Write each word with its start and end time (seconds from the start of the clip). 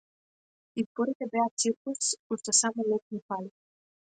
Изборите 0.81 1.25
беа 1.33 1.45
циркус, 1.59 2.01
уште 2.31 2.51
само 2.59 2.79
леб 2.89 3.03
ни 3.11 3.19
фали. 3.27 3.49